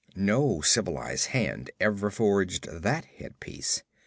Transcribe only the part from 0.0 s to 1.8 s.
No civilized hand